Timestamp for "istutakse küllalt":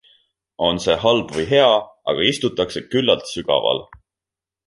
2.31-3.31